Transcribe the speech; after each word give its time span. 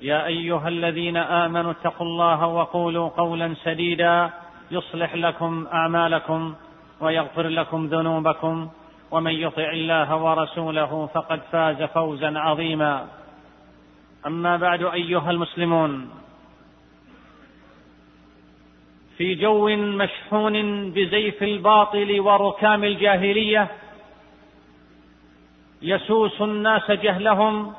يا 0.00 0.26
أيها 0.26 0.68
الذين 0.68 1.16
آمنوا 1.16 1.70
اتقوا 1.70 2.06
الله 2.06 2.46
وقولوا 2.46 3.08
قولا 3.08 3.54
سديدا 3.64 4.30
يصلح 4.70 5.14
لكم 5.14 5.66
أعمالكم 5.72 6.54
ويغفر 7.00 7.48
لكم 7.48 7.86
ذنوبكم 7.86 8.68
ومن 9.10 9.32
يطع 9.32 9.70
الله 9.70 10.16
ورسوله 10.16 11.06
فقد 11.14 11.40
فاز 11.52 11.82
فوزا 11.82 12.38
عظيما. 12.38 13.06
أما 14.26 14.56
بعد 14.56 14.82
أيها 14.82 15.30
المسلمون 15.30 16.10
في 19.16 19.34
جو 19.34 19.68
مشحون 19.76 20.90
بزيف 20.90 21.42
الباطل 21.42 22.20
وركام 22.20 22.84
الجاهلية 22.84 23.68
يسوس 25.82 26.42
الناس 26.42 26.90
جهلهم 26.90 27.74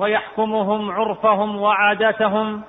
ويحكمهم 0.00 0.90
عرفهم 0.90 1.56
وعاداتهم 1.56 2.62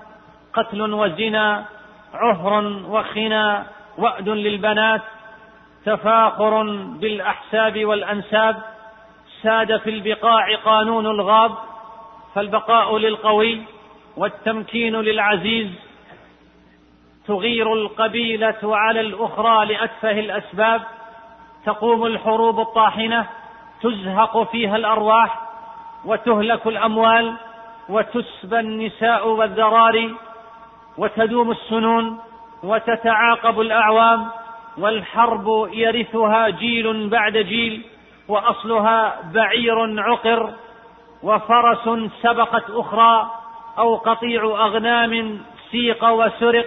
قتل 0.53 0.93
وزنا 0.93 1.65
عهر 2.13 2.63
وخنا 2.89 3.65
وأد 3.97 4.29
للبنات 4.29 5.01
تفاخر 5.85 6.63
بالأحساب 6.99 7.85
والأنساب 7.85 8.61
ساد 9.41 9.77
في 9.77 9.89
البقاع 9.89 10.55
قانون 10.65 11.05
الغاب 11.05 11.51
فالبقاء 12.35 12.97
للقوي 12.97 13.61
والتمكين 14.17 14.95
للعزيز 14.95 15.67
تغير 17.27 17.73
القبيلة 17.73 18.59
على 18.63 19.01
الأخرى 19.01 19.65
لأتفه 19.65 20.19
الأسباب 20.19 20.81
تقوم 21.65 22.05
الحروب 22.05 22.59
الطاحنة 22.59 23.27
تزهق 23.81 24.51
فيها 24.51 24.75
الأرواح 24.75 25.50
وتهلك 26.05 26.67
الأموال 26.67 27.33
وتسبى 27.89 28.59
النساء 28.59 29.27
والذراري 29.27 30.15
وتدوم 30.97 31.51
السنون 31.51 32.19
وتتعاقب 32.63 33.61
الأعوام 33.61 34.27
والحرب 34.77 35.69
يرثها 35.73 36.49
جيل 36.49 37.09
بعد 37.09 37.37
جيل 37.37 37.81
وأصلها 38.27 39.15
بعير 39.33 40.01
عقر 40.01 40.53
وفرس 41.23 42.11
سبقت 42.21 42.69
أخرى 42.69 43.31
أو 43.77 43.95
قطيع 43.95 44.43
أغنام 44.43 45.41
سيق 45.71 46.09
وسرق 46.09 46.65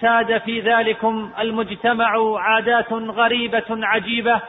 ساد 0.00 0.38
في 0.38 0.60
ذلكم 0.60 1.30
المجتمع 1.40 2.38
عادات 2.38 2.92
غريبة 2.92 3.64
عجيبة 3.70 4.40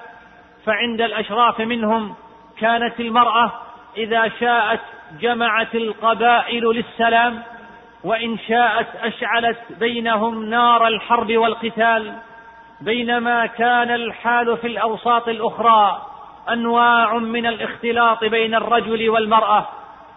فعند 0.66 1.02
الأشراف 1.02 1.60
منهم 1.60 2.16
كانت 2.60 3.00
المرأة 3.00 3.52
إذا 3.98 4.32
شاءت 4.40 4.80
جمعت 5.20 5.76
القبائل 5.76 6.64
للسلام 6.64 7.44
وإن 8.04 8.38
شاءت 8.48 8.88
أشعلت 9.02 9.60
بينهم 9.80 10.50
نار 10.50 10.88
الحرب 10.88 11.38
والقتال 11.38 12.14
بينما 12.82 13.46
كان 13.46 13.92
الحال 13.92 14.58
في 14.58 14.68
الأوساط 14.68 15.28
الأخرى 15.28 16.02
أنواع 16.50 17.18
من 17.18 17.46
الاختلاط 17.46 18.24
بين 18.24 18.56
الرجل 18.56 19.10
والمرأة 19.10 19.68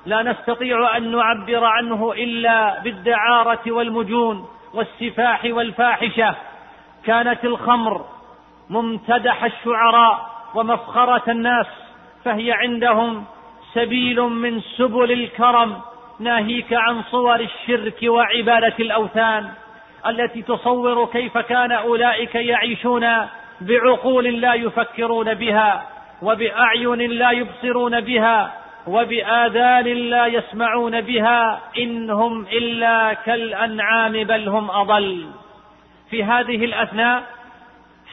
لا 0.07 0.23
نستطيع 0.23 0.97
أن 0.97 1.17
نعبر 1.17 1.65
عنه 1.65 2.13
إلا 2.13 2.81
بالدعارة 2.81 3.61
والمجون 3.67 4.49
والسفاح 4.75 5.45
والفاحشة. 5.45 6.35
كانت 7.05 7.45
الخمر 7.45 8.05
ممتدح 8.71 9.45
الشعراء 9.45 10.31
ومفخرة 10.55 11.31
الناس 11.31 11.67
فهي 12.25 12.53
عندهم 12.53 13.25
سبيل 13.77 14.21
من 14.21 14.61
سبل 14.61 15.13
الكرم 15.13 15.81
ناهيك 16.21 16.73
عن 16.73 17.03
صور 17.03 17.41
الشرك 17.41 17.99
وعبادة 18.03 18.75
الأوثان 18.81 19.49
التي 20.07 20.43
تصور 20.43 21.07
كيف 21.07 21.39
كان 21.39 21.73
أولئك 21.73 22.35
يعيشون 22.35 23.07
بعقول 23.61 24.25
لا 24.25 24.55
يفكرون 24.55 25.35
بها 25.35 25.87
وبأعين 26.23 27.11
لا 27.11 27.31
يبصرون 27.31 28.01
بها 28.01 28.53
وبآذان 28.87 29.85
لا 29.85 30.27
يسمعون 30.27 31.01
بها 31.01 31.61
ان 31.79 32.11
هم 32.11 32.47
إلا 32.53 33.13
كالأنعام 33.15 34.13
بل 34.13 34.49
هم 34.49 34.71
أضل. 34.71 35.27
في 36.11 36.25
هذه 36.25 36.65
الأثناء 36.65 37.23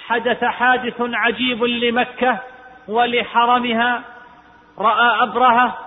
حدث 0.07 0.43
حادث 0.43 0.95
عجيب 0.99 1.63
لمكة 1.63 2.39
ولحرمها 2.87 4.12
رأى 4.79 5.23
أبرهة 5.23 5.77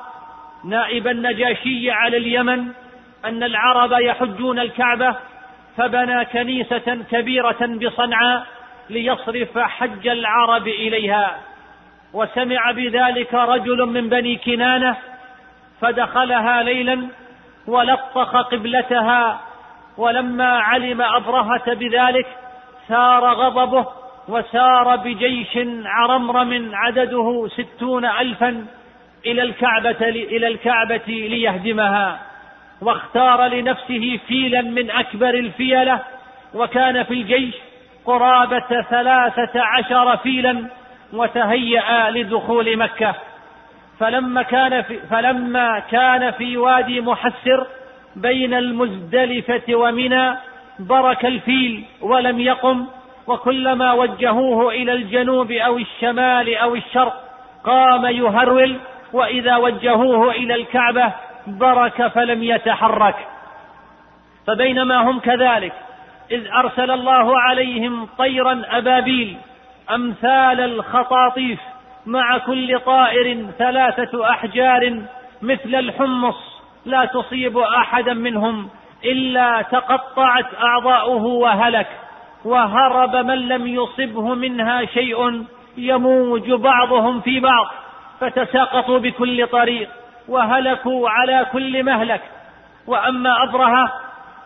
نائب 0.64 1.06
النجاشي 1.06 1.90
على 1.90 2.16
اليمن 2.16 2.72
أن 3.24 3.42
العرب 3.42 3.92
يحجون 3.92 4.58
الكعبة 4.58 5.16
فبنى 5.76 6.24
كنيسة 6.24 7.04
كبيرة 7.10 7.66
بصنعاء 7.66 8.46
ليصرف 8.90 9.58
حج 9.58 10.08
العرب 10.08 10.68
إليها. 10.68 11.38
وسمع 12.12 12.70
بذلك 12.70 13.34
رجل 13.34 13.86
من 13.86 14.08
بني 14.08 14.36
كنانة 14.36 14.96
فدخلها 15.80 16.62
ليلا 16.62 17.08
ولطخ 17.66 18.36
قبلتها 18.36 19.40
ولما 19.96 20.58
علم 20.58 21.02
أبرهة 21.02 21.74
بذلك 21.74 22.26
ثار 22.88 23.24
غضبه 23.24 23.86
وسار 24.28 24.96
بجيش 24.96 25.58
عرمرم 25.84 26.70
عدده 26.74 27.48
ستون 27.48 28.04
ألفا 28.04 28.66
إلى 29.26 29.42
الكعبة 29.42 30.08
إلى 30.08 30.48
الكعبة 30.48 31.06
ليهدمها 31.06 32.20
واختار 32.80 33.46
لنفسه 33.46 34.20
فيلا 34.28 34.62
من 34.62 34.90
أكبر 34.90 35.34
الفيلة 35.34 36.00
وكان 36.54 37.02
في 37.02 37.14
الجيش 37.14 37.54
قرابة 38.04 38.82
ثلاثة 38.90 39.60
عشر 39.60 40.16
فيلا 40.16 40.66
وتهيأ 41.12 42.10
لدخول 42.10 42.76
مكة. 42.76 43.14
فلما 44.00 44.42
كان 44.42 44.82
في 44.82 44.98
فلما 45.10 45.78
كان 45.90 46.30
في 46.30 46.56
وادي 46.56 47.00
محسر 47.00 47.66
بين 48.16 48.54
المزدلفة 48.54 49.74
ومنى 49.74 50.34
برك 50.78 51.26
الفيل 51.26 51.84
ولم 52.00 52.40
يقم 52.40 52.86
وكلما 53.26 53.92
وجهوه 53.92 54.70
إلى 54.70 54.92
الجنوب 54.92 55.50
أو 55.52 55.78
الشمال 55.78 56.56
أو 56.56 56.74
الشرق 56.74 57.22
قام 57.64 58.06
يهرول 58.06 58.76
وإذا 59.12 59.56
وجهوه 59.56 60.30
إلى 60.30 60.54
الكعبة 60.54 61.12
برك 61.46 62.06
فلم 62.06 62.42
يتحرك. 62.42 63.16
فبينما 64.46 64.96
هم 65.10 65.20
كذلك 65.20 65.72
إذ 66.30 66.46
أرسل 66.46 66.90
الله 66.90 67.40
عليهم 67.40 68.08
طيرا 68.18 68.62
أبابيل 68.70 69.36
أمثال 69.94 70.60
الخطاطيف 70.60 71.60
مع 72.06 72.38
كل 72.38 72.80
طائر 72.80 73.46
ثلاثة 73.58 74.30
أحجار 74.30 75.02
مثل 75.42 75.74
الحمص 75.74 76.62
لا 76.84 77.04
تصيب 77.04 77.58
أحدا 77.58 78.14
منهم 78.14 78.68
إلا 79.04 79.62
تقطعت 79.62 80.46
أعضاؤه 80.62 81.24
وهلك. 81.24 81.86
وهرب 82.46 83.16
من 83.16 83.48
لم 83.48 83.66
يصبه 83.66 84.34
منها 84.34 84.84
شيء 84.84 85.44
يموج 85.76 86.50
بعضهم 86.52 87.20
في 87.20 87.40
بعض 87.40 87.66
فتساقطوا 88.20 88.98
بكل 88.98 89.46
طريق 89.46 89.88
وهلكوا 90.28 91.10
على 91.10 91.46
كل 91.52 91.82
مهلك. 91.82 92.20
وأما 92.86 93.42
أبرهة 93.42 93.92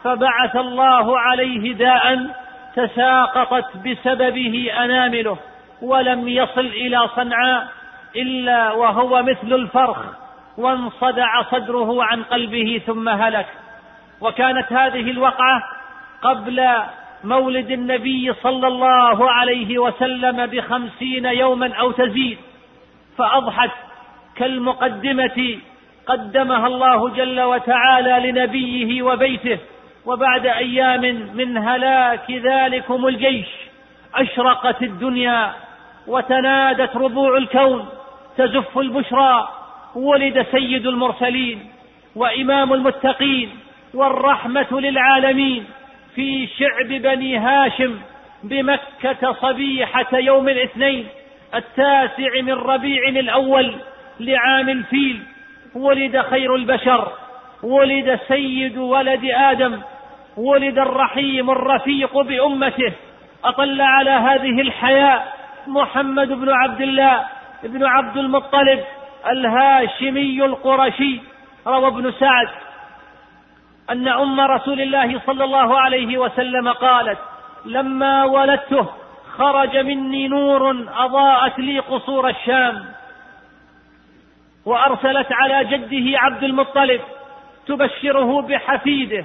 فبعث 0.05 0.57
الله 0.57 1.19
عليه 1.19 1.75
داء 1.75 2.27
تساقطت 2.77 3.77
بسببه 3.77 4.73
أنامله 4.85 5.37
ولم 5.83 6.29
يصل 6.29 6.67
إلى 6.67 7.09
صنعاء 7.17 7.69
إلا 8.17 8.73
وهو 8.73 9.23
مثل 9.23 9.55
الفرخ 9.55 9.99
وانصدع 10.59 11.43
صدره 11.43 12.05
عن 12.05 12.23
قلبه 12.23 12.83
ثم 12.87 13.09
هلك. 13.09 13.47
وكانت 14.21 14.73
هذه 14.73 15.11
الوقعة 15.11 15.63
قبل 16.23 16.61
مولد 17.25 17.71
النبي 17.71 18.33
صلى 18.43 18.67
الله 18.67 19.31
عليه 19.31 19.79
وسلم 19.79 20.47
بخمسين 20.47 21.25
يوما 21.25 21.75
أو 21.75 21.91
تزيد. 21.93 22.39
فأضحت 23.19 23.71
كالمقدمة 24.37 25.59
قدمها 26.07 26.67
الله 26.67 27.09
جل 27.09 27.41
وتعالى 27.41 28.31
لنبيه 28.31 29.03
وبيته 29.03 29.59
وبعد 30.07 30.47
أيام 30.47 31.01
من 31.35 31.59
هلاك 31.59 32.31
ذلكم 32.31 33.07
الجيش 33.07 33.47
أشرقت 34.15 34.83
الدنيا 34.83 35.53
وتنادت 36.07 36.97
ربوع 36.97 37.37
الكون 37.37 37.89
تزف 38.37 38.79
البشرى 38.79 39.49
ولد 39.95 40.47
سيد 40.53 40.87
المرسلين 40.87 41.71
وإمام 42.17 42.73
المتقين 42.73 43.51
والرحمة 43.95 44.81
للعالمين. 44.81 45.65
في 46.15 46.49
شعب 46.59 46.89
بني 46.89 47.39
هاشم 47.39 47.99
بمكة 48.43 49.33
صبيحة 49.33 50.07
يوم 50.13 50.49
الاثنين 50.49 51.07
التاسع 51.55 52.41
من 52.43 52.53
ربيع 52.53 53.09
الأول 53.09 53.75
لعام 54.21 54.69
الفيل. 54.69 55.23
ولد 55.75 56.21
خير 56.21 56.55
البشر 56.55 57.13
ولد 57.63 58.19
سيد 58.29 58.79
ولد 58.79 59.25
آدم 59.25 59.81
ولد 60.37 60.79
الرحيم 60.79 61.51
الرفيق 61.51 62.21
بأمته. 62.21 62.93
أطل 63.45 63.81
على 63.81 64.11
هذه 64.11 64.61
الحياة 64.61 65.23
محمد 65.67 66.29
بن 66.29 66.51
عبد 66.51 66.81
الله 66.81 67.25
بن 67.63 67.85
عبد 67.85 68.17
المطلب 68.17 68.81
الهاشمي 69.31 70.45
القرشي 70.45 71.21
روى 71.67 71.87
ابن 71.87 72.13
سعد. 72.21 72.49
أن 73.91 74.09
أم 74.09 74.41
رسول 74.41 74.81
الله 74.81 75.21
صلى 75.27 75.45
الله 75.45 75.81
عليه 75.81 76.19
وسلم 76.19 76.69
قالت 76.69 77.19
لما 77.65 78.25
ولدته 78.25 78.87
خرج 79.39 79.77
مني 79.77 80.29
نور 80.29 80.87
أضاءت 80.97 81.59
لي 81.59 81.79
قصور 81.79 82.29
الشام 82.29 82.85
وأرسلت 84.67 85.27
على 85.33 85.65
جده 85.65 86.19
عبد 86.19 86.43
المطلب 86.43 87.01
تبشره 87.67 88.43
بحفيده 88.43 89.25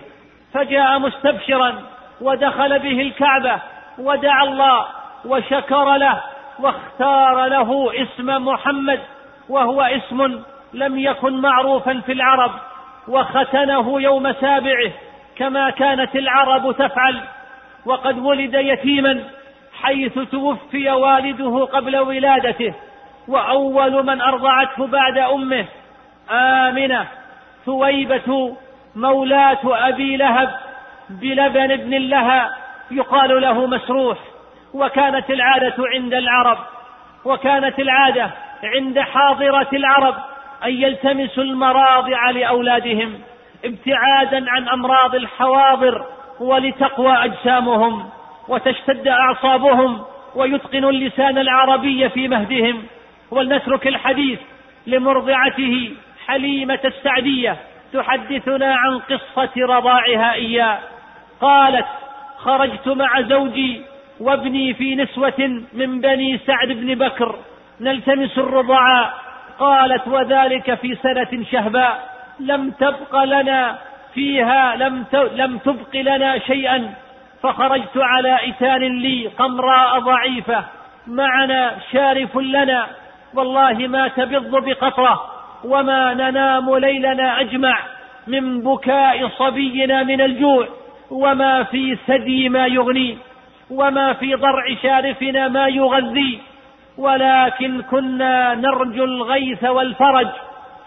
فجاء 0.53 0.99
مستبشرا 0.99 1.81
ودخل 2.21 2.79
به 2.79 3.01
الكعبة 3.01 3.59
ودعا 3.97 4.43
الله 4.43 4.85
وشكر 5.25 5.95
له 5.97 6.23
واختار 6.59 7.45
له 7.45 7.91
اسم 8.03 8.45
محمد 8.45 8.99
وهو 9.49 9.81
اسم 9.81 10.41
لم 10.73 10.99
يكن 10.99 11.41
معروفا 11.41 12.01
في 12.05 12.11
العرب. 12.11 12.51
وختنه 13.07 14.01
يوم 14.01 14.33
سابعه 14.33 14.91
كما 15.35 15.69
كانت 15.69 16.15
العرب 16.15 16.71
تفعل 16.71 17.21
وقد 17.85 18.19
ولد 18.19 18.53
يتيما 18.53 19.23
حيث 19.81 20.19
توفي 20.19 20.91
والده 20.91 21.65
قبل 21.65 21.97
ولادته 21.97 22.73
وأول 23.27 24.05
من 24.05 24.21
أرضعته 24.21 24.87
بعد 24.87 25.17
أمه 25.17 25.65
آمنة 26.31 27.07
ثويبة 27.65 28.55
مولاه 28.95 29.59
أبي 29.63 30.17
لهب 30.17 30.55
بلبن 31.09 31.71
ابن 31.71 31.97
لها 31.97 32.57
يقال 32.91 33.41
له 33.41 33.67
مسروح 33.67 34.17
وكانت 34.73 35.29
العادة 35.29 35.75
عند 35.79 36.13
العرب 36.13 36.57
وكانت 37.25 37.79
العادة 37.79 38.31
عند 38.63 38.99
حاضرة 38.99 39.67
العرب. 39.73 40.15
أن 40.63 40.71
يلتمسوا 40.71 41.43
المراضع 41.43 42.29
لأولادهم 42.29 43.13
ابتعادا 43.65 44.45
عن 44.51 44.69
أمراض 44.69 45.15
الحواضر 45.15 46.05
ولتقوى 46.39 47.13
أجسامهم 47.25 48.09
وتشتد 48.47 49.07
أعصابهم 49.07 50.01
ويتقنوا 50.35 50.91
اللسان 50.91 51.37
العربي 51.37 52.09
في 52.09 52.27
مهدهم 52.27 52.83
ولنترك 53.31 53.87
الحديث 53.87 54.39
لمرضعته 54.87 55.91
حليمة 56.27 56.79
السعدية 56.85 57.57
تحدثنا 57.93 58.75
عن 58.75 58.99
قصة 58.99 59.51
رضاعها 59.57 60.33
إياه. 60.33 60.79
قالت 61.41 61.85
خرجت 62.37 62.87
مع 62.87 63.21
زوجي 63.21 63.81
وابني 64.19 64.73
في 64.73 64.95
نسوة 64.95 65.63
من 65.73 66.01
بني 66.01 66.39
سعد 66.47 66.67
بن 66.67 66.95
بكر 66.95 67.35
نلتمس 67.81 68.37
الرضعاء 68.37 69.24
قالت 69.59 70.07
وذلك 70.07 70.73
في 70.73 70.95
سنة 70.95 71.43
شهباء 71.51 72.15
لم 72.39 72.71
تبق 72.71 73.23
لنا 73.23 73.77
فيها 74.13 74.75
لم 74.75 75.05
لم 75.13 75.57
تبق 75.57 75.95
لنا 75.95 76.39
شيئا. 76.39 76.93
فخرجت 77.43 77.97
على 77.97 78.49
إتان 78.49 78.99
لي 78.99 79.27
قمراء 79.27 79.99
ضعيفة 79.99 80.63
معنا 81.07 81.75
شارف 81.91 82.37
لنا. 82.37 82.87
والله 83.33 83.87
ما 83.87 84.07
تبض 84.07 84.65
بقطرة 84.65 85.31
وما 85.63 86.13
ننام 86.13 86.75
ليلنا 86.77 87.41
أجمع 87.41 87.77
من 88.27 88.61
بكاء 88.61 89.27
صبينا 89.27 90.03
من 90.03 90.21
الجوع. 90.21 90.67
وما 91.11 91.63
في 91.63 91.97
ثدي 92.07 92.49
ما 92.49 92.67
يغني 92.67 93.17
وما 93.71 94.13
في 94.13 94.35
ضرع 94.35 94.65
شارفنا 94.83 95.47
ما 95.47 95.67
يغذي. 95.67 96.39
ولكن 96.97 97.81
كنا 97.81 98.55
نرجو 98.55 99.03
الغيث 99.03 99.63
والفرج 99.63 100.27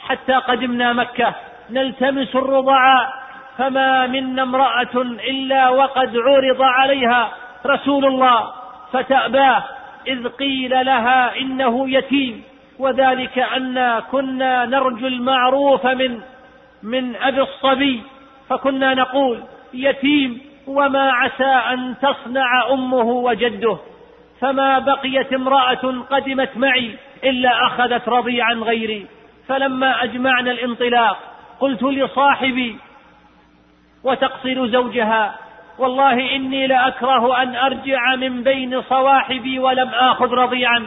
حتى 0.00 0.32
قدمنا 0.32 0.93
مكة. 0.93 1.34
نلتمس 1.70 2.37
الرضعاء 2.37 3.12
فما 3.58 4.06
منا 4.06 4.43
امرأة 4.43 4.96
إلا 5.31 5.69
وقد 5.69 6.16
عرض 6.16 6.62
عليها 6.62 7.28
رسول 7.66 8.05
الله 8.06 8.52
فتأباه 8.93 9.64
إذ 10.06 10.28
قيل 10.28 10.87
لها 10.87 11.37
إنه 11.37 11.90
يتيم. 11.90 12.43
وذلك 12.78 13.38
أن 13.38 14.00
كنا 14.12 14.64
نرجو 14.66 15.06
المعروف 15.06 15.87
من 15.87 16.20
من 16.82 17.16
أبي 17.16 17.43
الصبي 17.43 18.02
فكنا 18.49 18.94
نقول 18.94 19.43
يتيم 19.75 20.41
وما 20.67 21.12
عسى 21.12 21.44
أن 21.72 21.94
تصنع 22.03 22.70
أمه 22.70 23.03
وجده. 23.03 23.79
فما 24.40 24.78
بقيت 24.78 25.32
امرأة 25.32 26.04
قدمت 26.10 26.56
معي 26.56 26.96
إلا 27.24 27.66
أخذت 27.66 28.08
رضيعا 28.08 28.54
غيري. 28.54 29.06
فلما 29.48 30.04
أجمعنا 30.04 30.50
الانطلاق 30.50 31.18
قلت 31.60 31.82
لصاحبي 31.82 32.78
وتقصر 34.04 34.66
زوجها؟ 34.66 35.38
والله 35.78 36.36
إني 36.36 36.66
لأكره 36.66 37.42
أن 37.42 37.56
أرجع 37.56 38.14
من 38.14 38.42
بين 38.42 38.82
صواحبي 38.82 39.58
ولم 39.58 39.88
آخذ 39.88 40.32
رضيعا. 40.32 40.86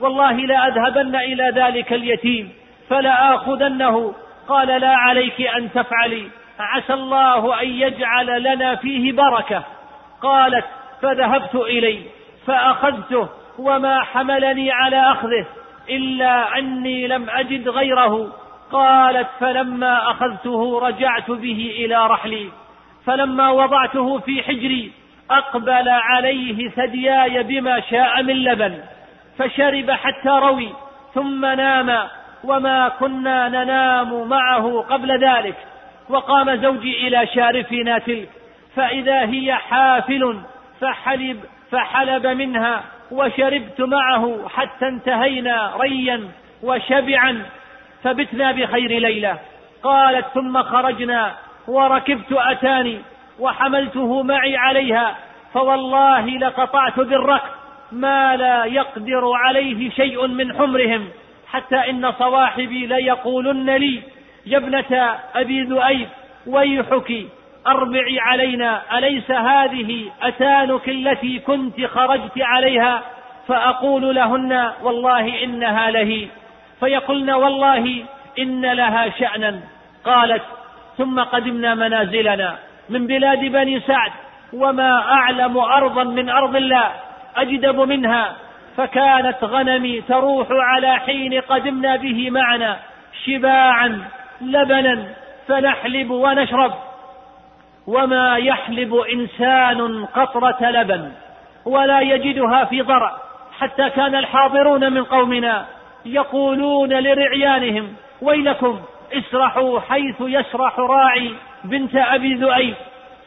والله 0.00 0.32
لأذهبن 0.32 1.16
إلى 1.16 1.52
ذلك 1.54 1.92
اليتيم 1.92 2.52
فلا 2.88 3.34
آخذنه 3.34 4.14
قال 4.48 4.68
لا 4.68 4.96
عليك 4.96 5.40
أن 5.40 5.72
تفعلي 5.72 6.28
عسى 6.58 6.94
الله 6.94 7.62
أن 7.62 7.68
يجعل 7.68 8.42
لنا 8.42 8.74
فيه 8.74 9.12
بركة. 9.12 9.64
قالت 10.22 10.64
فذهبت 11.02 11.54
إليه 11.54 12.02
فأخذته 12.46 13.28
وما 13.58 14.00
حملني 14.00 14.72
على 14.72 15.12
أخذه 15.12 15.46
إلا 15.90 16.58
أني 16.58 17.06
لم 17.06 17.30
أجد 17.30 17.68
غيره. 17.68 18.32
قالت 18.72 19.28
فلما 19.40 20.10
أخذته 20.10 20.78
رجعت 20.78 21.30
به 21.30 21.74
إلى 21.78 22.06
رحلي 22.06 22.48
فلما 23.06 23.50
وضعته 23.50 24.18
في 24.18 24.42
حجري 24.42 24.92
أقبل 25.30 25.88
عليه 25.88 26.68
ثدياي 26.68 27.42
بما 27.42 27.80
شاء 27.80 28.22
من 28.22 28.34
لبن 28.34 28.78
فشرب 29.38 29.90
حتى 29.90 30.28
روي 30.28 30.68
ثم 31.14 31.46
نام 31.46 32.08
وما 32.44 32.88
كنا 32.88 33.48
ننام 33.48 34.28
معه 34.28 34.86
قبل 34.90 35.24
ذلك. 35.24 35.56
وقام 36.08 36.56
زوجي 36.56 37.08
إلى 37.08 37.26
شارفنا 37.26 37.98
تلك 37.98 38.28
فإذا 38.76 39.20
هي 39.20 39.54
حافل 39.54 40.40
فحلب 40.80 41.40
فحلب 41.72 42.26
منها 42.26 42.82
وشربت 43.10 43.80
معه 43.80 44.48
حتى 44.48 44.88
انتهينا 44.88 45.72
ريا 45.76 46.28
وشبعا 46.62 47.42
فبتنا 48.02 48.52
بخير 48.52 49.00
ليلة. 49.00 49.38
قالت 49.82 50.26
ثم 50.34 50.62
خرجنا 50.62 51.34
وركبت 51.68 52.32
أتاني 52.32 52.98
وحملته 53.38 54.22
معي 54.22 54.56
عليها 54.56 55.16
فوالله 55.54 56.26
لقطعت 56.26 57.00
بالركب 57.00 57.50
ما 57.92 58.36
لا 58.36 58.64
يقدر 58.64 59.32
عليه 59.32 59.90
شيء 59.90 60.26
من 60.26 60.56
حمرهم 60.58 61.08
حتى 61.50 61.76
إن 61.90 62.12
صواحبي 62.12 62.86
ليقولن 62.86 63.70
لي 63.70 64.02
يا 64.46 64.58
ابنة 64.58 65.18
أبي 65.34 65.62
ذؤيب 65.62 66.08
ويحك 66.46 67.26
أربعي 67.66 68.20
علينا 68.20 68.82
أليس 68.98 69.30
هذه 69.30 70.10
أتانك 70.22 70.88
التي 70.88 71.38
كنت 71.38 71.84
خرجت 71.84 72.38
عليها؟ 72.38 73.02
فأقول 73.48 74.14
لهن 74.14 74.72
والله 74.82 75.44
إنها 75.44 75.90
لهي. 75.90 76.26
فيقولن 76.80 77.30
والله 77.30 78.04
إن 78.38 78.72
لها 78.72 79.10
شأنا. 79.18 79.60
قالت 80.04 80.42
ثم 80.98 81.20
قدمنا 81.20 81.74
منازلنا 81.74 82.56
من 82.88 83.06
بلاد 83.06 83.38
بني 83.38 83.80
سعد 83.80 84.12
وما 84.52 85.12
أعلم 85.12 85.58
أرضا 85.58 86.04
من 86.04 86.30
أرض 86.30 86.56
الله 86.56 86.90
أجدب 87.36 87.80
منها. 87.80 88.32
فكانت 88.76 89.44
غنمي 89.44 90.00
تروح 90.00 90.46
على 90.50 90.96
حين 90.96 91.40
قدمنا 91.40 91.96
به 91.96 92.30
معنا 92.30 92.78
شباعا 93.24 94.00
لبنا 94.40 95.04
فنحلب 95.48 96.10
ونشرب. 96.10 96.72
وما 97.86 98.36
يحلب 98.36 98.94
إنسان 98.94 100.04
قطرة 100.04 100.70
لبن 100.70 101.12
ولا 101.64 102.00
يجدها 102.00 102.64
في 102.64 102.82
ضرع 102.82 103.16
حتى 103.58 103.90
كان 103.90 104.14
الحاضرون 104.14 104.92
من 104.92 105.04
قومنا 105.04 105.66
يقولون 106.06 106.92
لرعيانهم 106.92 107.94
ويلكم 108.22 108.80
اسرحوا 109.12 109.80
حيث 109.80 110.16
يسرح 110.20 110.78
راعي 110.78 111.32
بنت 111.64 111.96
أبي 111.96 112.34
ذؤيب 112.34 112.74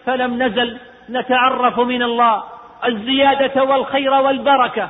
فلم 0.06 0.44
نزل 0.44 0.78
نتعرف 1.10 1.80
من 1.80 2.04
الله 2.04 2.44
الزيادة 2.86 3.64
والخير 3.64 4.14
والبركة 4.14 4.90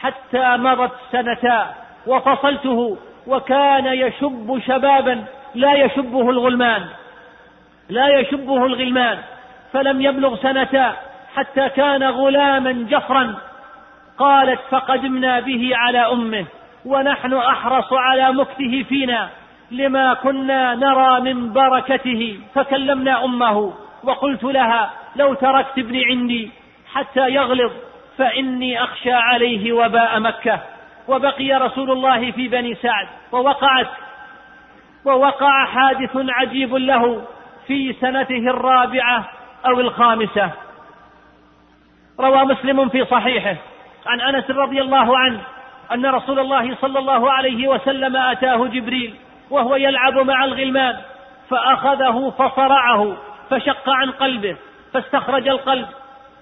حتى 0.00 0.56
مضت 0.56 0.92
سنتا 1.12 1.74
وفصلته 2.06 2.96
وكان 3.26 3.86
يشب 3.86 4.60
شبابا 4.66 5.24
لا 5.54 5.74
يشبه 5.74 6.30
الغلمان 6.30 6.86
لا 7.88 8.08
يشبه 8.08 8.66
الغلمان 8.66 9.18
فلم 9.72 10.00
يبلغ 10.00 10.36
سنتا 10.36 10.96
حتى 11.36 11.68
كان 11.68 12.02
غلاما 12.02 12.72
جفرا. 12.72 13.34
قالت 14.18 14.60
فقدمنا 14.70 15.40
به 15.40 15.70
على 15.74 15.98
أمه 15.98 16.46
ونحن 16.84 17.34
أحرص 17.34 17.92
على 17.92 18.32
مكته 18.32 18.84
فينا 18.88 19.28
لما 19.70 20.14
كنا 20.14 20.74
نرى 20.74 21.20
من 21.20 21.52
بركته. 21.52 22.38
فكلمنا 22.54 23.24
أمه 23.24 23.72
وقلت 24.04 24.44
لها 24.44 24.90
لو 25.16 25.34
تركت 25.34 25.78
ابني 25.78 26.04
عندي 26.04 26.50
حتى 26.92 27.28
يغلظ 27.28 27.72
فإني 28.18 28.82
أخشى 28.82 29.12
عليه 29.12 29.72
وباء 29.72 30.20
مكة. 30.20 30.60
وبقي 31.08 31.52
رسول 31.52 31.90
الله 31.90 32.30
في 32.30 32.48
بني 32.48 32.74
سعد 32.74 33.06
ووقعت 33.32 33.88
ووقع 35.04 35.64
حادث 35.64 36.10
عجيب 36.14 36.74
له. 36.74 37.22
في 37.66 37.92
سنته 38.00 38.50
الرابعة 38.50 39.24
أو 39.66 39.80
الخامسة. 39.80 40.50
روى 42.20 42.44
مسلم 42.44 42.88
في 42.88 43.04
صحيحه 43.04 43.56
عن 44.06 44.20
أنس 44.20 44.50
رضي 44.50 44.80
الله 44.80 45.18
عنه 45.18 45.40
أن 45.92 46.06
رسول 46.06 46.38
الله 46.38 46.76
صلى 46.80 46.98
الله 46.98 47.32
عليه 47.32 47.68
وسلم 47.68 48.16
أتاه 48.16 48.66
جبريل 48.66 49.14
وهو 49.50 49.76
يلعب 49.76 50.18
مع 50.18 50.44
الغلمان 50.44 50.96
فأخذه 51.50 52.32
فصرعه 52.38 53.16
فشق 53.50 53.90
عن 53.90 54.10
قلبه 54.10 54.56
فاستخرج 54.92 55.48
القلب 55.48 55.86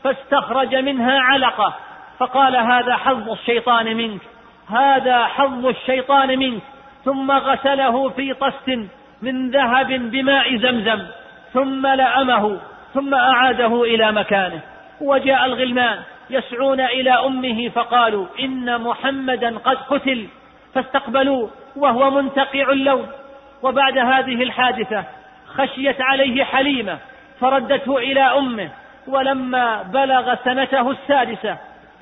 فاستخرج 0.05 0.75
منها 0.75 1.21
علقة 1.21 1.75
فقال 2.19 2.57
هذا 2.57 2.97
حظ 2.97 3.31
الشيطان 3.31 3.97
منك 3.97 4.21
هذا 4.69 5.25
حظ 5.25 5.67
الشيطان 5.67 6.39
منك 6.39 6.63
ثم 7.05 7.31
غسله 7.31 8.09
في 8.09 8.35
طست 8.35 8.79
من 9.25 9.51
ذهب 9.51 10.11
بماء 10.11 10.57
زمزم 10.57 11.03
ثم 11.53 11.87
لأمه 11.87 12.59
ثم 12.95 13.15
أعاده 13.15 13.83
إلى 13.83 14.13
مكانه. 14.13 14.61
وجاء 15.01 15.45
الغلمان 15.45 15.99
يسعون 16.31 16.81
إلى 16.81 17.11
أمه 17.11 17.69
فقالوا 17.69 18.27
إن 18.41 18.81
محمدا 18.81 19.59
قد 19.59 19.77
قتل 19.77 20.27
فاستقبلوه 20.75 21.51
وهو 21.77 22.11
منتقع 22.11 22.73
اللون 22.73 23.07
وبعد 23.63 23.99
هذه 23.99 24.43
الحادثة 24.43 25.05
خشيت 25.47 26.01
عليه 26.01 26.45
حليمة 26.45 26.99
فردته 27.41 27.99
إلى 27.99 28.21
أمه. 28.21 28.69
ولما 29.07 29.83
بلغ 29.83 30.35
سنته 30.45 30.91
السادسة 30.91 31.57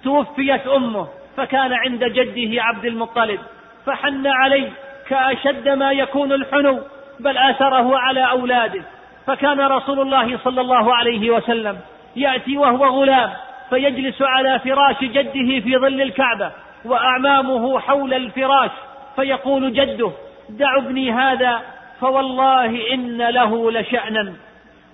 توفيت 0.05 0.67
أمه 0.67 1.09
فكان 1.37 1.73
عند 1.73 2.05
جده 2.05 2.63
عبد 2.63 2.85
المطلب 2.85 3.41
فحن 3.87 4.27
عليه 4.27 4.71
كأشد 5.09 5.69
ما 5.69 5.93
يكون 5.93 6.33
الحنو. 6.33 6.81
بل 7.23 7.39
آثره 7.39 7.99
على 7.99 8.31
أولاده. 8.31 8.83
فكان 9.27 9.61
رسول 9.61 10.01
الله 10.01 10.39
صلى 10.45 10.61
الله 10.61 10.95
عليه 10.95 11.31
وسلم 11.31 11.79
يأتي 12.17 12.57
وهو 12.57 12.85
غلام 12.85 13.31
فيجلس 13.71 14.23
على 14.23 14.59
فراش 14.59 15.01
جده 15.01 15.61
في 15.61 15.77
ظل 15.79 16.03
الكعبة 16.03 16.51
وأعمامه 16.85 17.81
حول 17.81 18.15
الفراش 18.15 18.71
فيقول 19.17 19.73
جده 19.73 20.11
دع 20.49 20.77
ابني 20.77 21.13
هذا 21.13 21.63
فوالله 22.01 22.93
إن 22.95 23.19
له 23.19 23.73
لشأنا. 23.73 24.35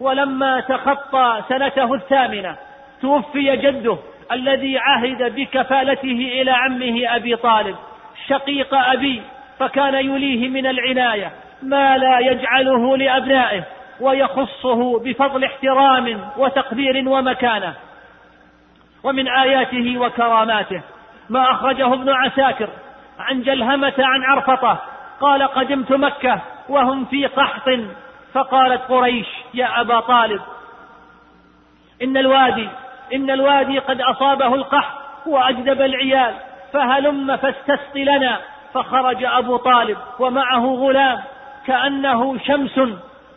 ولما 0.01 0.61
تخطى 0.61 1.43
سنته 1.49 1.95
الثامنة 1.95 2.57
توفي 3.03 3.57
جده 3.57 3.99
الذي 4.33 4.79
عهد 4.79 5.35
بكفالته 5.35 6.31
إلى 6.41 6.51
عمه 6.51 7.17
أبي 7.17 7.37
طالب 7.37 7.77
شقيق 8.29 8.75
أبي 8.75 9.23
فكان 9.59 9.95
يليه 9.95 10.49
من 10.49 10.67
العناية. 10.67 11.33
ما 11.63 11.99
لا 11.99 12.19
يجعله 12.19 12.97
لأبنائه 12.97 13.63
ويخصه 14.01 14.99
بفضل 14.99 15.45
احترام 15.45 16.31
وتقدير 16.37 17.09
ومكانة. 17.09 17.75
ومن 19.05 19.29
آياته 19.29 19.99
وكراماته 19.99 20.83
ما 21.29 21.51
أخرجه 21.51 21.95
ابن 21.95 22.09
عساكر 22.09 22.69
عن 23.19 23.43
جلهمة 23.43 23.95
عن 23.99 24.23
عرفطة 24.23 24.79
قال 25.21 25.43
قدمت 25.43 25.93
مكة 25.93 26.41
وهم 26.69 27.05
في 27.05 27.27
قحط 27.27 27.71
فقالت 28.33 28.83
قريش 28.83 29.27
يا 29.55 29.81
أبا 29.81 30.01
طالب 30.01 30.41
إن 32.03 32.17
الوادي 32.17 32.69
إن 33.15 33.31
الوادي 33.31 33.79
قد 33.79 34.01
أصابه 34.01 34.55
القحط 34.55 35.27
وأجدب 35.27 35.81
العيال 35.81 36.35
فهلم 36.73 37.37
فاستسق 37.37 37.97
لنا. 37.97 38.39
فخرج 38.75 39.25
أبو 39.25 39.57
طالب 39.57 39.99
ومعه 40.19 40.67
غلام 40.67 41.23
كأنه 41.69 42.39
شمس 42.39 42.81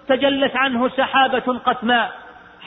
تجلت 0.07 0.55
عنه 0.55 0.89
سحابة 0.89 1.59
قتماء 1.65 2.11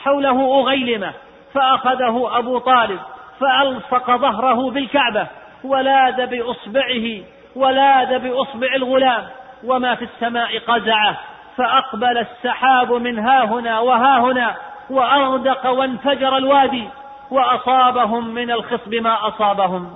حوله 0.03 0.59
أغيلمة 0.59 1.13
فأخذه 1.53 2.37
أبو 2.37 2.57
طالب 2.57 2.99
فألصق 3.39 4.15
ظهره 4.15 4.71
بالكعبة 4.71 5.27
ولاذ 5.63 6.25
بإصبعه 6.27 7.23
ولاذ 7.55 8.19
بإصبع 8.19 8.75
الغلام 8.75 9.23
وما 9.63 9.95
في 9.95 10.05
السماء 10.05 10.59
قزعه 10.59 11.17
فأقبل 11.57 12.17
السحاب 12.17 12.93
من 12.93 13.19
ها 13.19 13.43
هنا 13.43 13.79
وها 13.79 14.19
هنا 14.19 14.55
وأغدق 14.89 15.67
وانفجر 15.69 16.37
الوادي 16.37 16.89
وأصابهم 17.31 18.27
من 18.27 18.51
الخصب 18.51 18.95
ما 18.95 19.27
أصابهم. 19.27 19.95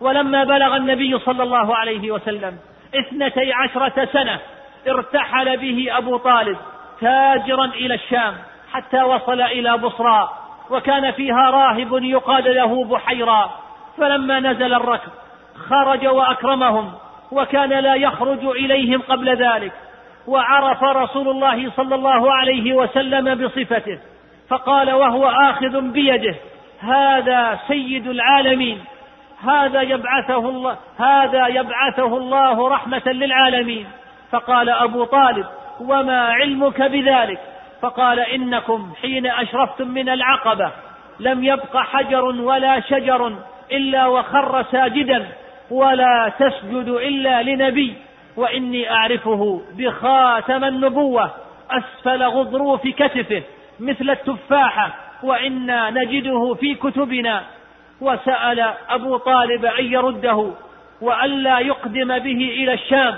ولما 0.00 0.44
بلغ 0.44 0.76
النبي 0.76 1.18
صلى 1.18 1.42
الله 1.42 1.76
عليه 1.76 2.10
وسلم 2.10 2.58
اثنتي 2.94 3.52
عشرة 3.52 4.04
سنة 4.12 4.38
ارتحل 4.88 5.56
به 5.56 5.86
أبو 5.98 6.16
طالب 6.16 6.56
تاجرا 7.00 7.64
إلى 7.64 7.94
الشام 7.94 8.34
حتى 8.72 9.02
وصل 9.02 9.40
إلى 9.40 9.78
بصرى 9.78 10.28
وكان 10.70 11.10
فيها 11.10 11.50
راهب 11.50 11.88
يقال 11.92 12.54
له 12.54 12.84
بحيرا 12.84 13.50
فلما 13.98 14.40
نزل 14.40 14.74
الركب 14.74 15.10
خرج 15.68 16.06
وأكرمهم 16.06 16.92
وكان 17.32 17.68
لا 17.68 17.94
يخرج 17.94 18.44
إليهم 18.44 19.02
قبل 19.08 19.36
ذلك. 19.36 19.72
وعرف 20.26 20.82
رسول 20.82 21.28
الله 21.28 21.70
صلى 21.70 21.94
الله 21.94 22.32
عليه 22.32 22.72
وسلم 22.72 23.34
بصفته 23.34 23.98
فقال 24.48 24.92
وهو 24.92 25.26
آخذ 25.26 25.80
بيده 25.80 26.34
هذا 26.80 27.58
سيد 27.68 28.06
العالمين 28.06 28.84
هذا 29.44 29.82
يبعثه 29.82 30.48
الله 30.48 30.76
هذا 30.98 31.46
يبعثه 31.46 32.16
الله 32.16 32.68
رحمة 32.68 33.02
للعالمين. 33.06 33.86
فقال 34.30 34.70
أبو 34.70 35.04
طالب 35.04 35.46
وما 35.80 36.20
علمك 36.20 36.82
بذلك؟ 36.82 37.38
فقال 37.82 38.20
إنكم 38.20 38.92
حين 39.02 39.26
أشرفتم 39.26 39.88
من 39.88 40.08
العقبة 40.08 40.70
لم 41.20 41.44
يبق 41.44 41.76
حجر 41.76 42.24
ولا 42.24 42.80
شجر 42.80 43.36
إلا 43.72 44.06
وخر 44.06 44.64
ساجدا 44.72 45.26
ولا 45.70 46.32
تسجد 46.38 46.88
إلا 46.88 47.42
لنبي 47.42 47.94
وإني 48.36 48.90
أعرفه 48.90 49.62
بخاتم 49.72 50.64
النبوة 50.64 51.30
أسفل 51.70 52.22
غضروف 52.22 52.82
كتفه 52.82 53.42
مثل 53.80 54.10
التفاحة 54.10 54.94
وإنا 55.22 55.90
نجده 55.90 56.54
في 56.54 56.74
كتبنا. 56.74 57.42
وسأل 58.00 58.72
أبو 58.88 59.16
طالب 59.16 59.64
أن 59.64 59.84
يرده 59.84 60.50
وألا 61.00 61.58
يقدم 61.58 62.18
به 62.18 62.50
إلى 62.56 62.72
الشام 62.72 63.14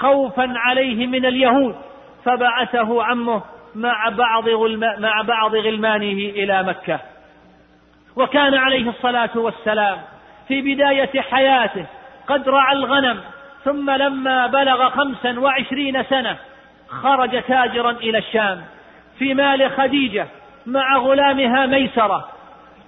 خوفا 0.00 0.52
عليه 0.56 1.06
من 1.06 1.26
اليهود 1.26 1.76
فبعثه 2.24 3.04
عمه 3.04 3.42
مع 3.74 4.08
بعض, 4.08 4.48
مع 4.98 5.22
بعض 5.22 5.54
غلمانه 5.54 6.30
إلى 6.30 6.62
مكة. 6.62 7.00
وكان 8.16 8.54
عليه 8.54 8.90
الصلاة 8.90 9.30
والسلام 9.34 9.98
في 10.48 10.74
بداية 10.74 11.20
حياته 11.20 11.86
قد 12.26 12.48
رعى 12.48 12.76
الغنم 12.76 13.20
ثم 13.64 13.90
لما 13.90 14.46
بلغ 14.46 14.90
خمسا 14.90 15.40
وعشرين 15.40 16.02
سنة 16.02 16.36
خرج 16.88 17.42
تاجرا 17.42 17.90
إلى 17.90 18.18
الشام 18.18 18.64
في 19.18 19.34
مال 19.34 19.70
خديجة 19.70 20.26
مع 20.66 20.96
غلامها 20.96 21.66
ميسرة 21.66 22.28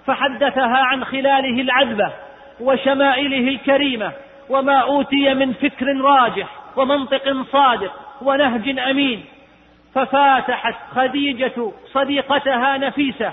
فحدثها 0.07 0.79
عن 0.79 1.05
خلاله 1.05 1.61
العذبة 1.61 2.13
وشمائله 2.61 3.49
الكريمة 3.49 4.13
وما 4.49 4.79
أوتي 4.79 5.35
من 5.35 5.53
فكر 5.53 6.01
راجح. 6.01 6.49
ومنطق 6.77 7.37
صادق 7.53 7.93
ونهج 8.23 8.79
أمين. 8.79 9.25
ففاتحت 9.95 10.75
خديجة 10.95 11.73
صديقتها 11.93 12.79
نفيسة 12.79 13.33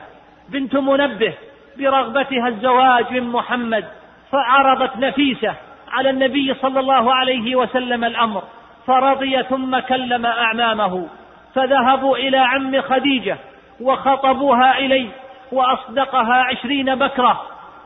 بنت 0.49 0.75
منبه 0.75 1.33
برغبتها 1.77 2.47
الزواج 2.47 3.11
من 3.11 3.29
محمد 3.29 3.85
فعرضت 4.31 4.97
نفيسة 4.97 5.55
على 5.91 6.09
النبي 6.09 6.53
صلى 6.53 6.79
الله 6.79 7.15
عليه 7.15 7.55
وسلم 7.55 8.03
الأمر 8.03 8.43
فرضي 8.87 9.43
ثم 9.43 9.79
كلم 9.79 10.25
أعمامه 10.25 11.07
فذهبوا 11.55 12.17
إلى 12.17 12.37
عم 12.37 12.81
خديجة 12.81 13.37
وخطبوها 13.81 14.77
إليه 14.77 15.09
وأصدقها 15.51 16.33
عشرين 16.33 16.95
بكرة 16.95 17.41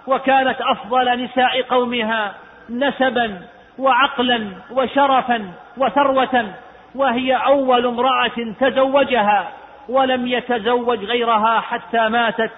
وكانت 0.08 0.62
أفضل 0.62 1.24
نساء 1.24 1.62
قومها 1.62 2.34
نسبا 2.70 3.42
وعقلا 3.80 4.52
وشرفا 4.72 5.52
وثروة 5.78 6.46
وهي 6.96 7.36
أول 7.36 7.86
امرأة 7.86 8.54
تزوجها 8.60 9.48
ولم 9.90 10.28
يتزوج 10.28 11.00
غيرها 11.00 11.60
حتى 11.60 12.10
ماتت 12.10 12.52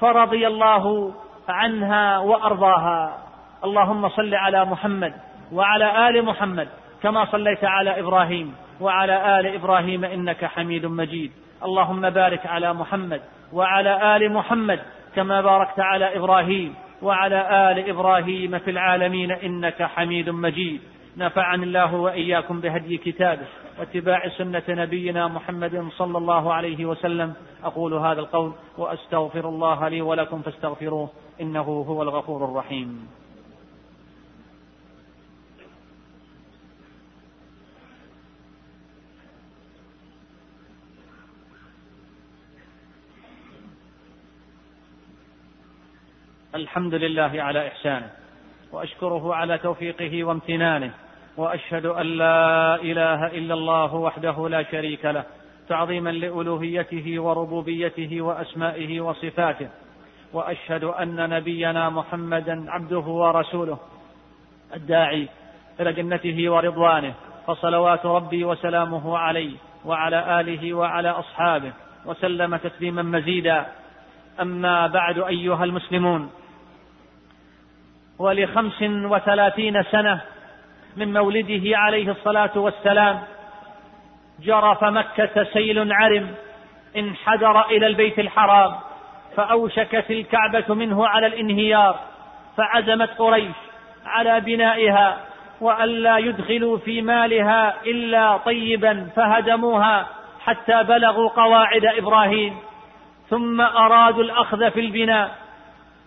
فرضي 0.00 0.46
الله 0.46 1.14
عنها 1.48 2.18
وأرضاها. 2.18 3.18
اللهم 3.64 4.08
صل 4.08 4.34
على 4.34 4.64
محمد 4.64 5.12
وعلى 5.52 6.08
آل 6.08 6.24
محمد 6.24 6.68
كما 7.02 7.24
صليت 7.24 7.64
على 7.64 8.00
إبراهيم 8.00 8.54
وعلى 8.80 9.40
آل 9.40 9.54
إبراهيم 9.54 10.04
إنك 10.04 10.44
حميد 10.44 10.86
مجيد. 10.86 11.32
اللهم 11.64 12.10
بارك 12.10 12.46
على 12.46 12.72
محمد 12.74 13.20
وعلى 13.52 14.16
آل 14.16 14.32
محمد 14.32 14.80
كما 15.14 15.40
باركت 15.40 15.80
على 15.80 16.16
إبراهيم 16.16 16.74
وعلى 17.02 17.70
آل 17.70 17.88
إبراهيم 17.90 18.58
في 18.58 18.70
العالمين 18.70 19.30
إنك 19.30 19.82
حميد 19.82 20.30
مجيد. 20.30 20.80
نفعني 21.16 21.64
الله 21.64 21.94
وإياكم 21.94 22.60
بهدي 22.60 22.96
كتابه 22.96 23.46
واتباع 23.78 24.28
سنة 24.28 24.62
نبينا 24.68 25.28
محمد 25.28 25.88
صلى 25.96 26.18
الله 26.18 26.54
عليه 26.54 26.86
وسلم. 26.86 27.34
أقول 27.64 27.94
هذا 27.94 28.20
القول 28.20 28.52
وأستغفر 28.78 29.48
الله 29.48 29.88
لي 29.88 30.00
ولكم 30.00 30.42
فاستغفروه 30.42 31.08
إنه 31.40 31.62
هو 31.62 32.02
الغفور 32.02 32.44
الرحيم. 32.44 33.08
الحمد 46.56 46.94
لله 46.94 47.42
على 47.42 47.68
إحسانه 47.68 48.10
وأشكره 48.72 49.34
على 49.34 49.58
توفيقه 49.58 50.24
وامتنانه 50.24 50.90
وأشهد 51.36 51.86
أن 51.86 52.06
لا 52.06 52.74
إله 52.74 53.26
إلا 53.26 53.54
الله 53.54 53.94
وحده 53.94 54.48
لا 54.48 54.62
شريك 54.62 55.04
له 55.04 55.24
تعظيما 55.68 56.10
لألوهيته 56.10 57.20
وربوبيته 57.20 58.20
وأسمائه 58.20 59.00
وصفاته 59.00 59.68
وأشهد 60.32 60.84
أن 60.84 61.30
نبينا 61.30 61.90
محمدا 61.90 62.70
عبده 62.70 62.98
ورسوله 62.98 63.78
الداعي 64.74 65.28
إلى 65.80 65.92
جنته 65.92 66.50
ورضوانه 66.50 67.14
فصلوات 67.46 68.06
ربي 68.06 68.44
وسلامه 68.44 69.18
عليه 69.18 69.56
وعلى 69.84 70.40
آله 70.40 70.74
وعلى 70.74 71.10
أصحابه 71.10 71.72
وسلم 72.06 72.56
تسليما 72.56 73.02
مزيدا. 73.02 73.66
أما 74.40 74.86
بعد 74.86 75.18
أيها 75.18 75.64
المسلمون 75.64 76.30
ولخمس 78.18 78.82
وثلاثين 78.82 79.82
سنة 79.82 80.20
من 80.96 81.12
مولده 81.12 81.78
عليه 81.78 82.10
الصلاة 82.10 82.50
والسلام 82.58 83.22
جرف 84.42 84.84
مكة 84.84 85.44
سيل 85.52 85.92
عرم 85.92 86.34
انحدر 86.96 87.60
إلى 87.60 87.86
البيت 87.86 88.18
الحرام 88.18 88.74
فأوشكت 89.36 90.10
الكعبة 90.10 90.74
منه 90.74 91.06
على 91.06 91.26
الانهيار 91.26 91.98
فعزمت 92.56 93.10
قريش 93.18 93.56
على 94.06 94.40
بنائها 94.40 95.16
وألا 95.60 96.18
يدخلوا 96.18 96.78
في 96.78 97.02
مالها 97.02 97.74
إلا 97.86 98.36
طيبا 98.36 99.08
فهدموها 99.16 100.06
حتى 100.44 100.82
بلغوا 100.82 101.28
قواعد 101.28 101.84
إبراهيم. 101.84 102.56
ثم 103.30 103.60
أرادوا 103.60 104.22
الأخذ 104.22 104.70
في 104.70 104.80
البناء 104.80 105.30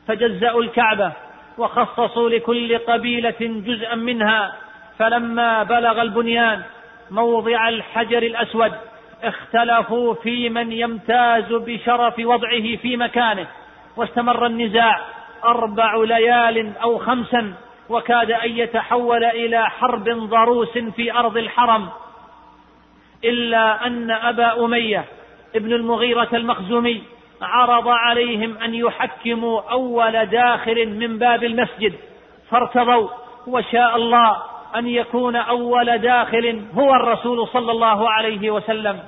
فجزأوا 0.07 0.63
الكعبة 0.63 1.11
وخصصوا 1.59 2.29
لكل 2.29 2.77
قبيلة 2.77 3.35
جزءا 3.39 3.95
منها 3.95 4.55
فلما 4.99 5.63
بلغ 5.63 6.01
البنيان 6.01 6.61
موضع 7.11 7.69
الحجر 7.69 8.23
الأسود 8.23 8.71
اختلفوا 9.23 10.13
في 10.13 10.49
من 10.49 10.71
يمتاز 10.71 11.53
بشرف 11.53 12.13
وضعه 12.19 12.75
في 12.75 12.97
مكانه. 12.97 13.47
واستمر 13.97 14.45
النزاع 14.45 15.01
أربع 15.43 15.95
ليال 15.95 16.77
أو 16.77 16.97
خمسا 16.97 17.53
وكاد 17.89 18.31
أن 18.31 18.57
يتحول 18.57 19.23
إلى 19.23 19.69
حرب 19.69 20.09
ضروس 20.09 20.77
في 20.77 21.13
أرض 21.13 21.37
الحرم. 21.37 21.89
إلا 23.23 23.87
أن 23.87 24.11
أبا 24.11 24.65
أمية 24.65 25.05
ابن 25.55 25.73
المغيرة 25.73 26.29
المخزومي 26.33 27.03
عرض 27.41 27.87
عليهم 27.87 28.57
أن 28.57 28.73
يحكموا 28.75 29.61
أول 29.71 30.25
داخل 30.25 30.89
من 30.89 31.17
باب 31.17 31.43
المسجد 31.43 31.93
فارتضوا. 32.49 33.09
وشاء 33.47 33.95
الله 33.95 34.37
أن 34.75 34.87
يكون 34.87 35.35
أول 35.35 35.97
داخل 35.97 36.61
هو 36.77 36.95
الرسول 36.95 37.47
صلى 37.47 37.71
الله 37.71 38.09
عليه 38.09 38.49
وسلم. 38.51 38.99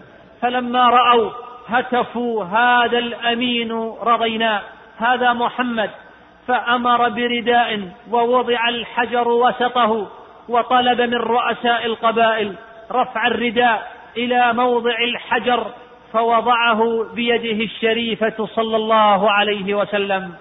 فلما 0.42 0.90
رأوا 0.90 1.30
هتفوا 1.68 2.44
هذا 2.44 2.98
الأمين 2.98 3.72
رضينا 4.02 4.62
هذا 4.98 5.34
محمد. 5.34 5.90
فأمر 6.48 7.10
برداء 7.10 7.90
ووضع 8.12 8.70
الحجر 8.70 9.28
وسطه 9.28 10.08
وطلب 10.50 11.02
من 11.02 11.18
رؤساء 11.18 11.86
القبائل 11.86 12.56
رفع 12.92 13.28
الرداء 13.28 13.92
إلى 14.18 14.54
موضع 14.54 14.96
الحجر 15.04 15.68
فوضعه 16.14 17.06
بيده 17.14 17.64
الشريفة 17.64 18.46
صلى 18.56 18.76
الله 18.76 19.32
عليه 19.32 19.76
وسلم. 19.76 20.34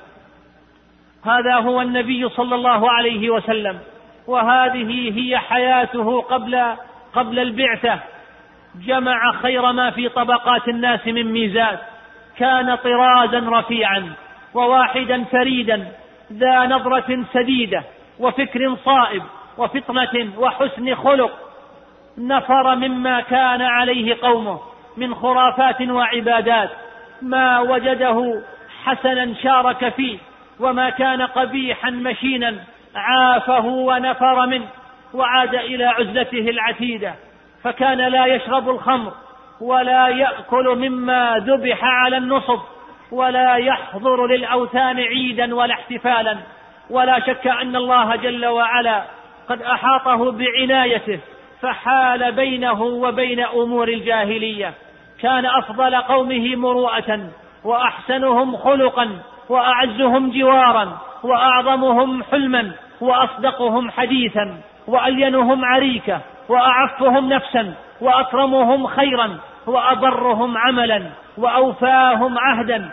هذا 1.24 1.54
هو 1.54 1.80
النبي 1.80 2.28
صلى 2.28 2.54
الله 2.54 2.90
عليه 2.90 3.30
وسلم. 3.30 3.78
وهذه 4.26 5.18
هي 5.18 5.38
حياته 5.38 6.20
قبل 6.20 6.64
قبل 7.12 7.38
البعثة. 7.38 7.98
جمع 8.74 9.32
خير 9.32 9.72
ما 9.72 9.90
في 9.90 10.08
طبقات 10.08 10.68
الناس 10.68 11.06
من 11.06 11.32
ميزات. 11.32 11.78
كان 12.36 12.74
طرازا 12.74 13.38
رفيعا 13.58 14.12
وواحدا 14.54 15.24
فريدا 15.24 15.88
ذا 16.32 16.66
نظرة 16.66 17.24
سديدة 17.32 17.82
وفكر 18.18 18.76
صائب 18.84 19.22
وفطنة 19.58 20.30
وحسن 20.38 20.94
خلق. 20.94 21.32
نفر 22.18 22.74
مما 22.74 23.20
كان 23.20 23.62
عليه 23.62 24.16
قومه. 24.22 24.69
من 24.96 25.14
خرافات 25.14 25.82
وعبادات. 25.82 26.70
ما 27.22 27.60
وجده 27.60 28.42
حسنا 28.84 29.34
شارك 29.42 29.88
فيه 29.88 30.18
وما 30.60 30.90
كان 30.90 31.22
قبيحا 31.22 31.90
مشينا 31.90 32.54
عافه 32.96 33.66
ونفر 33.66 34.46
منه 34.46 34.66
وعاد 35.14 35.54
إلى 35.54 35.84
عزلته 35.84 36.50
العتيدة. 36.50 37.14
فكان 37.64 37.98
لا 37.98 38.26
يشرب 38.26 38.70
الخمر 38.70 39.12
ولا 39.60 40.08
يأكل 40.08 40.76
مما 40.76 41.44
ذبح 41.46 41.84
على 41.84 42.16
النصب 42.16 42.60
ولا 43.12 43.54
يحضر 43.54 44.26
للأوثان 44.26 45.00
عيدا 45.00 45.54
ولا 45.54 45.74
احتفالا. 45.74 46.38
ولا 46.90 47.20
شك 47.20 47.46
أن 47.46 47.76
الله 47.76 48.16
جل 48.16 48.46
وعلا 48.46 49.02
قد 49.48 49.62
أحاطه 49.62 50.32
بعنايته 50.32 51.20
فحال 51.62 52.32
بينه 52.32 52.82
وبين 52.82 53.40
أمور 53.40 53.88
الجاهلية. 53.88 54.74
كان 55.22 55.46
أفضل 55.46 55.96
قومه 55.96 56.56
مروءة 56.56 57.20
وأحسنهم 57.64 58.56
خلقا 58.56 59.10
وأعزهم 59.48 60.30
جوارا 60.30 60.98
وأعظمهم 61.22 62.22
حلما 62.22 62.72
وأصدقهم 63.00 63.90
حديثا 63.90 64.60
وألينهم 64.86 65.64
عريكة 65.64 66.20
وأعفهم 66.48 67.28
نفسا 67.28 67.74
وأكرمهم 68.00 68.86
خيرا 68.86 69.38
وأبرهم 69.66 70.58
عملا 70.58 71.06
وأوفاهم 71.38 72.38
عهدا 72.38 72.90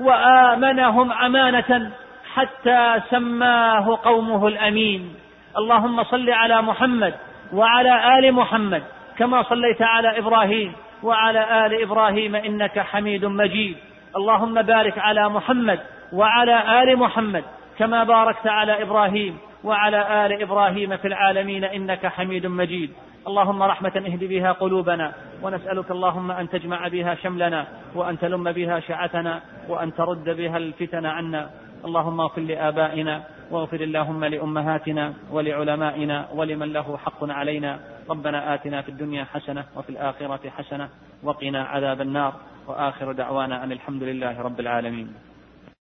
وآمنهم 0.00 1.12
أمانة 1.12 1.90
حتى 2.34 3.00
سماه 3.10 3.98
قومه 4.04 4.46
الأمين. 4.46 5.14
اللهم 5.58 6.04
صل 6.04 6.30
على 6.30 6.62
محمد 6.62 7.14
وعلى 7.52 8.18
آل 8.18 8.32
محمد 8.32 8.82
كما 9.18 9.42
صليت 9.42 9.82
على 9.82 10.18
إبراهيم 10.18 10.72
وعلى 11.02 11.66
آل 11.66 11.82
إبراهيم 11.82 12.34
إنك 12.36 12.78
حميد 12.78 13.24
مجيد. 13.24 13.76
اللهم 14.16 14.62
بارك 14.62 14.98
على 14.98 15.28
محمد 15.28 15.80
وعلى 16.12 16.82
آل 16.82 16.96
محمد 16.96 17.44
كما 17.78 18.04
باركت 18.04 18.46
على 18.46 18.82
إبراهيم 18.82 19.38
وعلى 19.64 20.26
آل 20.26 20.42
إبراهيم 20.42 20.96
في 20.96 21.08
العالمين 21.08 21.64
إنك 21.64 22.06
حميد 22.06 22.46
مجيد. 22.46 22.90
اللهم 23.26 23.62
رحمة 23.62 23.92
اهد 23.96 24.24
بها 24.24 24.52
قلوبنا 24.52 25.12
ونسألك 25.42 25.90
اللهم 25.90 26.30
أن 26.30 26.48
تجمع 26.48 26.88
بها 26.88 27.14
شملنا 27.14 27.66
وأن 27.94 28.18
تلم 28.18 28.52
بها 28.52 28.80
شعتنا 28.80 29.40
وأن 29.68 29.94
ترد 29.94 30.36
بها 30.36 30.56
الفتن 30.56 31.06
عنا. 31.06 31.50
اللهم 31.84 32.20
اغفر 32.20 32.40
لآبائنا 32.40 33.22
واغفر 33.50 33.80
اللهم 33.80 34.24
لأمهاتنا 34.24 35.14
ولعلمائنا 35.32 36.28
ولمن 36.34 36.72
له 36.72 36.96
حق 36.96 37.24
علينا. 37.24 37.80
ربنا 38.10 38.54
آتنا 38.54 38.82
في 38.82 38.88
الدنيا 38.88 39.24
حسنة 39.24 39.64
وفي 39.76 39.90
الآخرة 39.90 40.50
حسنة 40.50 40.88
وقنا 41.22 41.64
عذاب 41.64 42.00
النار. 42.00 42.34
وآخر 42.68 43.12
دعوانا 43.12 43.64
أن 43.64 43.72
الحمد 43.72 44.02
لله 44.02 44.40
رب 44.40 44.60
العالمين. 44.60 45.08